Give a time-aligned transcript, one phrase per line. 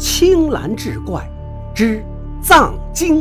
[0.00, 1.30] 青蓝志怪
[1.74, 2.02] 之
[2.42, 3.20] 藏经。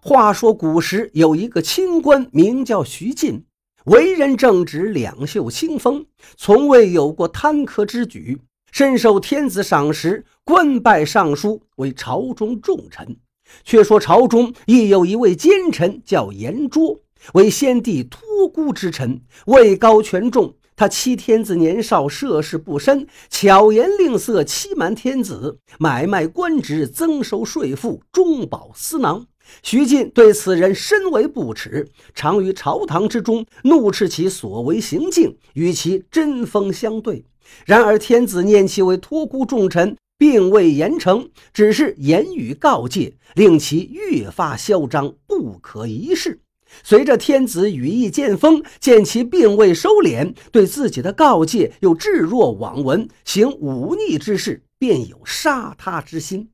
[0.00, 3.44] 话说古时有一个清官，名叫徐进，
[3.84, 6.04] 为人正直，两袖清风，
[6.36, 8.42] 从未有过贪苛之举，
[8.72, 13.16] 深受天子赏识，官拜尚书，为朝中重臣。
[13.62, 16.98] 却说朝中亦有一位奸臣，叫严卓，
[17.34, 20.54] 为先帝托孤之臣，位高权重。
[20.78, 29.26] 他欺天子年少，涉世不深，巧言令色，欺瞒天子，买卖官职，增收税赋，中饱私囊。
[29.62, 37.24] 徐进对此人深为不耻，常于朝堂之中怒斥其所为行径，与其针锋相对。
[37.64, 46.40] 然而天子念其为托孤重臣，并未严惩，只是言语告诫，令其越发嚣张，不可一世。
[46.82, 56.50] 随着天子羽翼渐丰，见其并未收敛，对自己的告诫又置若罔闻，行忤逆之事，便有杀他之心。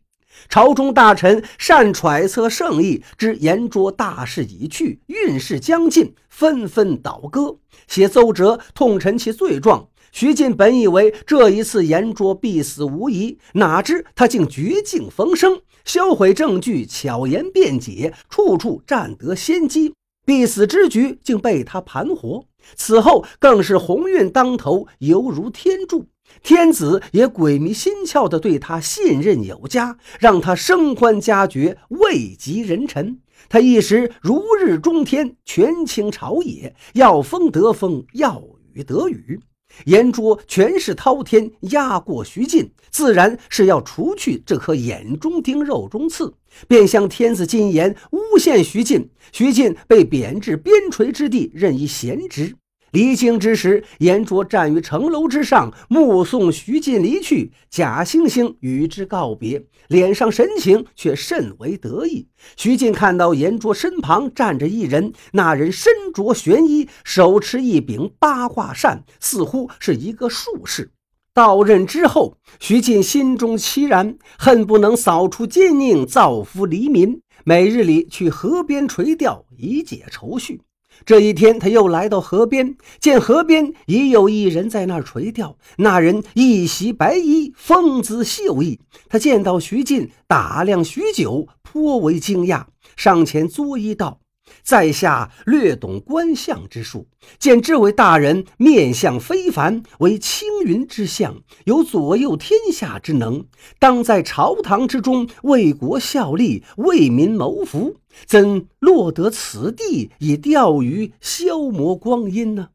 [0.49, 9.89] 朝中大臣善揣测圣意，知言卓大势已去，运势将近，纷纷倒戈，写奏折痛陈其罪状。
[10.11, 19.95] 徐进本以为这一次言卓必死无疑，哪知他竟绝境逢生，销毁证据，巧言辩解，处处占得先机。
[20.25, 22.45] 必死之局竟被他盘活，
[22.77, 26.07] 此后更是鸿运当头，犹如天助。
[26.43, 33.21] 天子也鬼迷心窍地对他信任有加，让他升官加爵，位极人臣。
[33.49, 39.41] 他一时如日中天，权倾朝野，要风得风，要雨得雨。
[39.87, 46.35] 言卓权势滔天，压过徐进，自然是要除去这颗眼中钉、肉中刺，
[46.69, 49.11] 便向天子进言诬陷徐进。
[49.33, 52.57] 徐进被贬至边陲之地，任一闲职。
[52.93, 57.51] 离京之时，严卓站于城楼之上，目送徐进离去。
[57.71, 62.29] 假惺惺与之告别，脸上神情却甚为得意。
[62.55, 70.91] 徐进看到严卓身旁站着一人，那人身着玄衣，手持一柄八卦扇，似乎是一个术士。
[71.33, 77.23] 到任之后，徐进心中凄然，恨不能扫除奸佞，造福黎民。
[77.45, 80.61] 每日里去河边垂钓，以解愁绪。
[81.05, 85.57] 这一天，他又来到河边，见河边已有一人在那儿垂钓。
[85.77, 88.81] 那人一袭白衣，风姿秀逸。
[89.09, 92.65] 他见到徐进，打量许久，颇为惊讶，
[92.97, 94.22] 上前作揖道。
[94.63, 97.07] 在下略懂观相之术，
[97.39, 103.45] 见这位大人面相非凡，为青云之相，有左右天下之能，
[103.79, 107.97] 当在朝堂之中为国效力，为民谋福，
[108.27, 112.69] 怎落得此地以钓鱼消磨光阴呢？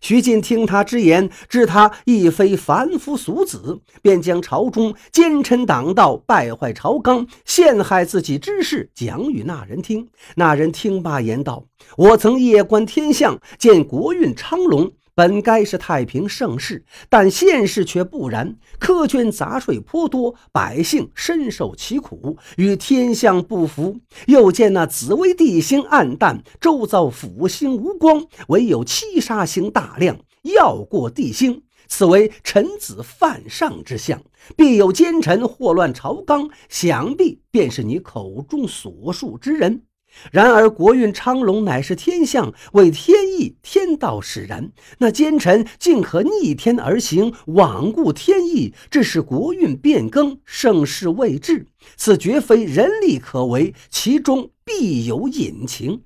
[0.00, 10.08] 徐进听他之言，知他亦非凡夫俗子，便将朝中奸臣党道、败坏朝纲、陷害自己之事讲与那人听。
[10.36, 11.64] 那人听罢，言道
[11.96, 18.56] ：“我曾夜观天象，见国运昌隆。”本该是太平盛世，但现实却不然。
[18.78, 23.98] 苛捐杂税颇多，百姓深受其苦，与天象不符。
[24.26, 31.62] 又见那紫微地星暗淡，周遭辅星无光，唯有七杀星大亮，耀过地星。
[31.88, 34.22] 此为臣子犯上之相，
[34.56, 39.82] 必有奸臣祸乱朝纲，想必便是你口中所述之人。
[40.30, 44.70] 然而国运昌隆乃是天象，为天意，天道使然。
[44.98, 51.66] 那奸臣竟可逆天而行，罔顾天意，致使国运变更，盛世未至。
[51.96, 56.02] 此绝非人力可为，其中必有隐情。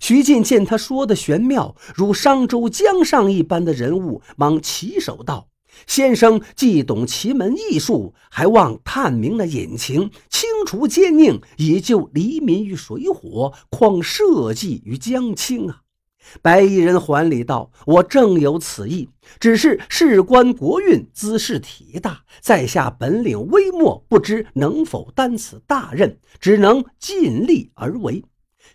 [0.00, 5.51] 徐进见他说的玄妙，如商周江上一般的人物，忙起手道。
[5.86, 15.82] 先生既懂奇门异术，还望探明了隐情，清除奸佞，以救黎民于水火，况社稷于江清啊！
[16.40, 19.08] 白衣人还礼道：“我正有此意，
[19.40, 28.24] 只是事关国运，姿势体大，在下本领微末，不知能否担此大任，只能尽力而为。”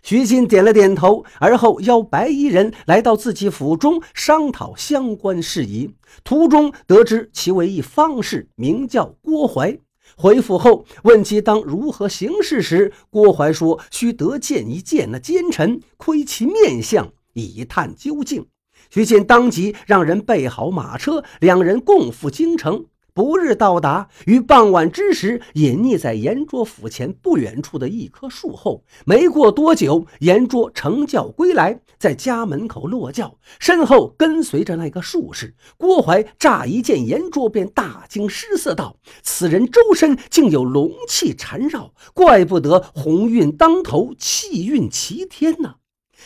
[0.08, 5.90] 徐进点了点头，而后邀白衣人来到自己府中商讨相关事宜。
[6.24, 9.78] 途中得知其为一方士，名叫郭怀。
[10.16, 18.46] 回府后问其当如何行事时，郭怀说：“须得见一见那奸臣，窥其面相，以探究竟。”
[18.88, 22.86] 徐进当即让人备好马车，两人共赴京城。
[23.18, 28.84] 不日到达，于傍晚之时隐匿在严卓府前不远处的一棵树后。
[29.04, 36.24] 没过多久，严卓乘轿归来，在家门口落轿，身后跟随着那个术士郭怀。
[36.38, 45.74] 乍一见严卓，便大惊失色，道：“此人周身竟有龙气缠绕，怪不得鸿运当头，气运齐天呐！”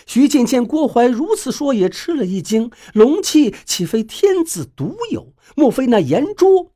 [0.06, 2.70] 徐进见郭淮如此说，也吃了一惊。
[2.92, 5.32] 龙气岂非天子独有？
[5.54, 6.71] 莫非那严卓？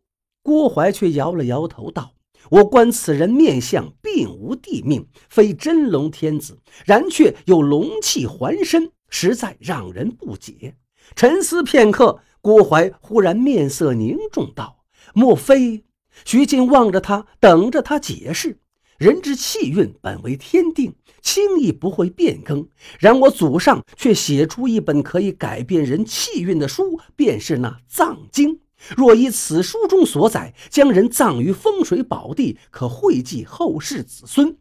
[0.47, 2.13] 郭淮却摇了摇头，道
[2.53, 10.77] ：“我观此人面相，并无地命，非真龙天子，然却有龙气环身，实在让人不解。”
[11.17, 14.85] 沉思片刻，郭淮忽然面色凝重，道
[15.15, 15.83] ：“莫非？”
[16.25, 18.61] 徐进望着他，等着他解释。
[18.99, 22.69] 人之气运本为天定，轻易不会变更。
[23.01, 28.55] 然我祖上却写出一本可以改变人气运的书，便是那《藏经》。
[28.97, 34.57] 若依此书中所载，将人葬于风水宝地，可惠及后世子孙。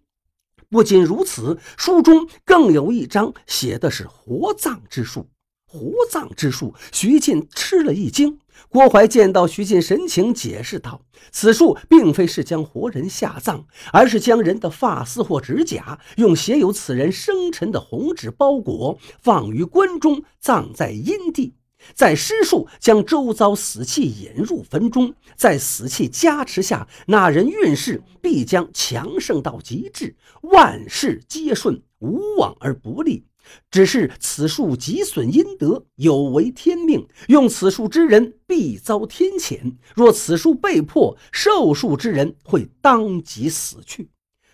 [0.69, 5.29] 不仅如此，书中更有一章写的是活葬之术。
[5.67, 8.39] 活葬之术，徐进吃了一惊。
[8.69, 11.01] 郭淮见到徐进神情，解释道
[11.31, 21.56] ：“此术并非是将活人下葬，而是将人的发丝或指甲用写有此人生辰的红纸包裹，放于棺中，葬在阴地。”
[21.94, 33.26] 在施术将周遭死气引入坟中，在死气加持下，那人运势必将强盛到极致，万事皆顺，无往而不利。
[33.70, 39.76] 只是此术极损阴德，有违天命，用此术之人必遭天谴。
[39.94, 44.10] 若此术被破，受术之人会当即死去。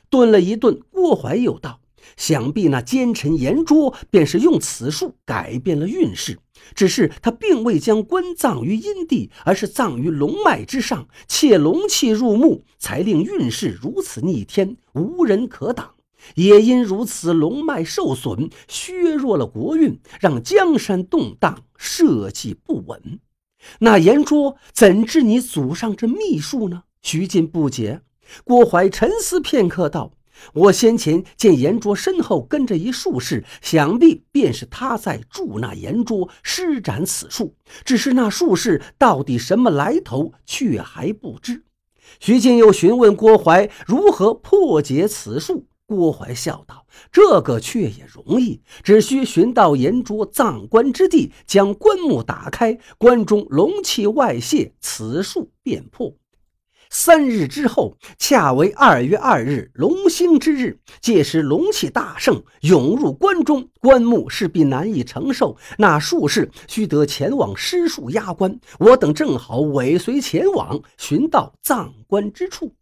[0.10, 1.81] 顿了一顿，郭淮又道。
[2.17, 6.39] 想必那奸臣严卓便是用此术改变了运势，
[6.75, 15.95] 只是他并未将棺葬于阴地，而是葬于龙脉之上，窃龙气入墓，才令运势如此逆天，无人可挡。
[16.35, 23.19] 也因如此，龙脉受损，削弱了国运，让江山动荡，社稷不稳。
[23.79, 26.83] 那严卓怎知你祖上这秘术呢？
[27.01, 28.01] 徐进不解。
[28.43, 30.13] 郭淮沉思片刻，道。
[30.54, 37.56] 我先前见严卓身后跟着一术士，想必便是他在助那严卓施展此术。
[37.83, 41.63] 只是那术士到底什么来头，却还不知。
[42.19, 45.68] 徐进又询问郭淮如何破解此术。
[45.86, 56.13] 郭淮笑道：“这个却也容易，只需寻到严卓葬棺之地，将棺木打开，棺中龙气外泄，此术便破。”
[56.93, 60.77] 三日之后，恰为二月二日龙兴之日。
[60.99, 65.55] 届时龙气大盛，涌入关中，棺木势必难以承受。
[65.77, 72.73] 那术士须得前往施术压棺，我等正好尾随前往，寻到葬棺之处。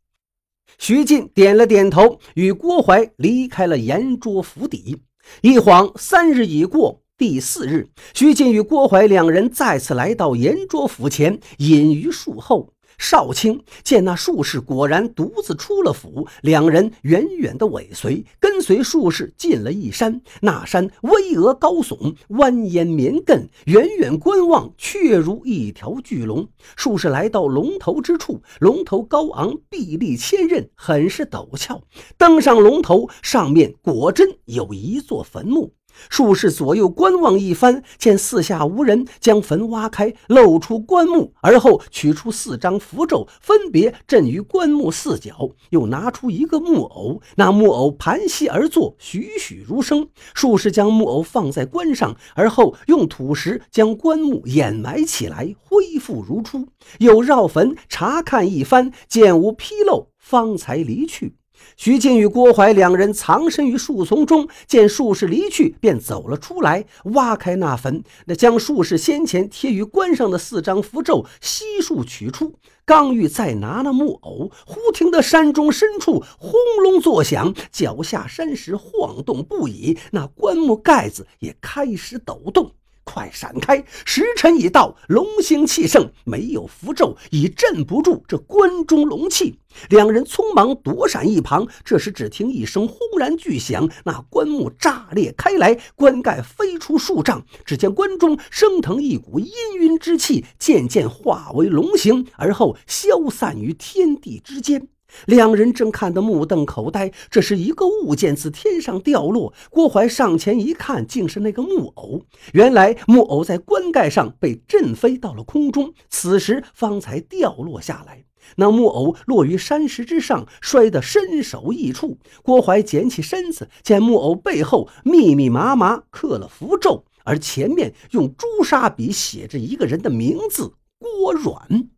[0.79, 5.03] 徐进点了点头，与郭淮离开了严卓府邸。
[5.41, 12.73] 一晃三日已过，第四日，徐进与郭淮两人再次来到严卓府前，隐于树后。
[12.99, 20.21] 少卿见那术士果然独自出了府，两人远远的尾随，跟随术士进了一山。
[20.41, 26.47] 那山巍峨高耸，蜿蜒绵亘，远远观望，却如一条巨龙。
[26.75, 31.81] 术士来到龙头之处，龙头高昂，壁立千仞，很是陡峭。
[32.17, 35.73] 登上龙头，上面果真有一座坟墓。
[36.09, 45.49] 术士左右观望一番，见四下无人，将坟挖开，露出棺木，而后取出四张符咒，分别镇于棺木四角。
[45.71, 50.07] 又拿出一个木偶，那木偶盘膝而坐，栩栩如生。
[50.33, 56.67] 术士将木偶放在棺上，而后用土石将棺木掩埋起来，恢复如初。
[56.99, 61.38] 又绕坟查看一番，见无纰漏，方才离去。
[61.77, 72.55] 徐进与郭淮两人藏身于树丛中，见术士离去，便走了出来，挖开那坟，那将术士先前贴于棺上的四张符咒悉数取出。
[72.85, 76.51] 刚欲再拿那木偶，忽听得山中深处轰
[76.83, 82.71] 隆作响，脚下山石晃动不已，那棺木盖子也开始抖动。
[83.11, 83.83] 快闪开！
[84.05, 89.57] 时辰已到，龙兴气盛，没有符咒已镇不住这关中龙气。
[89.89, 91.67] 两人匆忙躲闪一旁。
[91.83, 97.43] 这时只听一声轰然巨响，那棺木炸裂开来，棺盖飞出数丈。
[97.65, 99.49] 只见棺中升腾一股氤
[99.79, 104.87] 氲之气，渐渐化为龙形，而后消散于天地之间。
[105.25, 109.53] 两人正看得目瞪口呆，这时一个物件自天上掉落。
[109.69, 112.21] 郭怀上前一看，竟是那个木偶。
[112.53, 118.23] 原来木偶在棺盖上被震飞到了空中，此时方才掉落下来。
[118.55, 122.17] 那木偶落于山石之上，摔得身首异处。
[122.41, 131.89] 郭怀捡起身子，见木偶背后密密麻麻刻了符咒，而前面用朱砂笔写着一个人的名字：郭阮。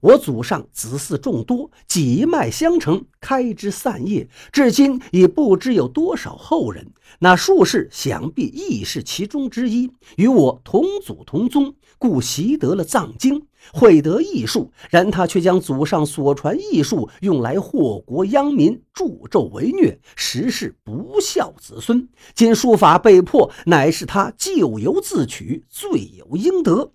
[0.00, 6.92] 我祖上子嗣众多，几脉相承，开枝散叶，至今已不知有多少后人。
[7.18, 14.72] 那术士想必亦是其中之一，与我同祖同宗，故习得了藏经，会得异术。
[14.90, 22.08] 然他却将祖上所传异术用来祸国殃民、助纣为虐，实是不孝子孙。
[22.34, 26.92] 今术法被破，乃是他咎由自取，罪有应得。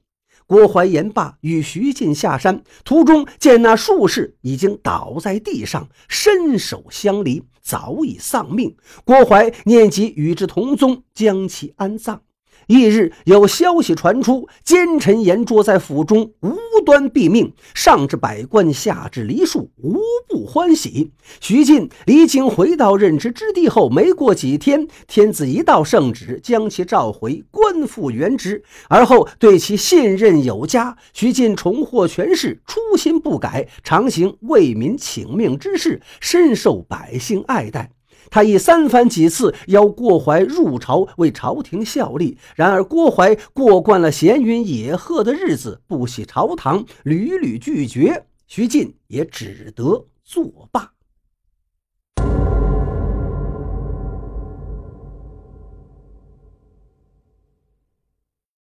[0.47, 8.75] 郭淮言罢，与徐进下山，途中见那术士已经倒在地上，身首相离，早已丧命。
[9.03, 12.21] 郭淮念及与之同宗，将其安葬。
[12.67, 21.11] 翌日有消息传出，奸臣严卓在府中无端毙命，上至百官，下至梨树，无不欢喜。
[21.39, 28.63] 徐进离京回到任职之地后，没过几天，天子一道圣旨，将其召回，官复原职。
[28.89, 37.91] 而后对其信任有加，徐进重获权势，初心不改，常行为民请命之事，深受百姓爱戴。
[38.29, 50.94] 他已三番几次邀郭淮入朝为朝廷效力，然而郭淮过惯了闲云野鹤的日子，不喜朝堂，屡屡拒绝，徐进也只得作罢。